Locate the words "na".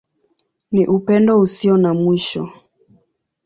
1.77-1.93